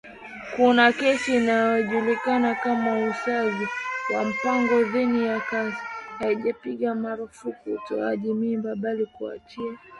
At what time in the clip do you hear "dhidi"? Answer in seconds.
4.83-5.25